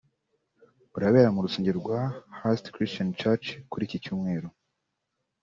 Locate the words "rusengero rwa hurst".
1.45-2.65